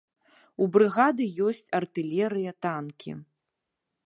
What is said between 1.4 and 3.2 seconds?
ёсць артылерыя, танкі.